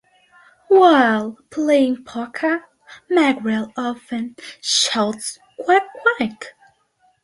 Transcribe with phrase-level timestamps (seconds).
[0.67, 2.65] While playing poker,
[3.11, 5.83] Magriel often shouts Quack
[6.17, 6.55] quack!